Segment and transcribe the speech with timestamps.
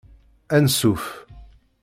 [0.55, 1.05] Anṣuf.